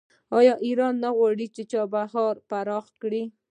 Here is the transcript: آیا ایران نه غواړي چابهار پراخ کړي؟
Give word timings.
آیا 0.39 0.53
ایران 0.65 0.95
نه 1.03 1.09
غواړي 1.17 1.47
چابهار 1.71 2.35
پراخ 2.49 2.85
کړي؟ 3.01 3.23